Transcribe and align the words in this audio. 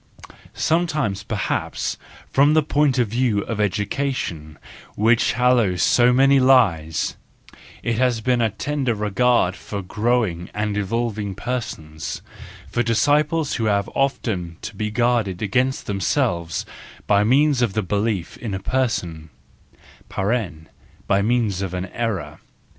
Sometimes, 0.55 1.21
perhaps, 1.21 1.95
from 2.31 2.55
the 2.55 2.63
point 2.63 2.97
of 2.97 3.07
view 3.09 3.41
of 3.41 3.61
education 3.61 4.57
which 4.95 5.33
hallows 5.33 5.83
so 5.83 6.11
many 6.11 6.39
lies, 6.39 7.17
it 7.83 7.99
has 7.99 8.19
been 8.19 8.41
a 8.41 8.49
tender 8.49 8.95
regard 8.95 9.55
for 9.55 9.83
growing 9.83 10.49
and 10.55 10.75
evolving 10.75 11.35
persons, 11.35 12.23
for 12.67 12.81
disciples 12.81 13.57
who 13.57 13.65
have 13.65 13.87
often 13.93 14.57
to 14.63 14.75
be 14.75 14.89
guarded 14.89 15.43
against 15.43 15.85
themselves 15.85 16.65
by 17.05 17.23
means 17.23 17.61
of 17.61 17.73
the 17.73 17.83
belief 17.83 18.37
in 18.37 18.55
a 18.55 18.59
person 18.59 19.29
(by 20.09 21.21
means 21.21 21.61
of 21.61 21.75
an 21.75 21.85
error). 21.85 22.39